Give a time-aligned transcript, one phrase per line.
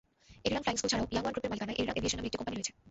[0.45, 2.73] এরিরাং flying school ছাড়াও ইয়াংওয়ান গ্রুপের মালিকানায় এরিরাং এভিয়েশন নামের একটি কোম্পানি রয়েছে।